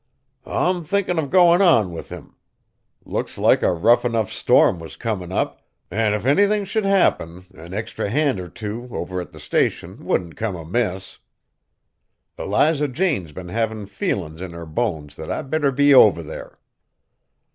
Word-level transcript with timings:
"I'm 0.47 0.83
thinkin' 0.83 1.19
of 1.19 1.29
goin' 1.29 1.61
on 1.61 1.91
with 1.93 2.09
him. 2.09 2.35
Looks 3.05 3.37
like 3.37 3.61
a 3.61 3.71
rough 3.71 4.03
enough 4.03 4.31
storm 4.33 4.79
was 4.79 4.95
comin' 4.95 5.31
up, 5.31 5.61
an' 5.91 6.13
if 6.15 6.25
anythin' 6.25 6.65
should 6.65 6.85
happen 6.85 7.45
an' 7.55 7.75
extry 7.75 8.09
hand 8.09 8.39
or 8.39 8.49
two, 8.49 8.87
over 8.91 9.21
at 9.21 9.31
the 9.31 9.39
Station, 9.39 10.03
wouldn't 10.03 10.37
come 10.37 10.55
amiss. 10.55 11.19
Eliza 12.39 12.87
Jane's 12.87 13.31
been 13.31 13.49
havin' 13.49 13.85
feelin's 13.85 14.41
in 14.41 14.53
her 14.53 14.65
bones 14.65 15.15
that 15.17 15.29
I 15.31 15.43
better 15.43 15.71
be 15.71 15.93
over 15.93 16.23
there." 16.23 16.57